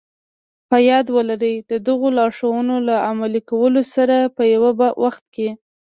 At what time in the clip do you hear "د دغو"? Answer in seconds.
1.71-2.07